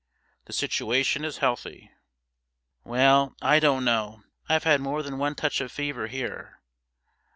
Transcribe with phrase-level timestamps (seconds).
[0.45, 1.91] The situation is healthy.'
[2.83, 6.59] 'Well, I don't know; I've had more than one touch of fever here.'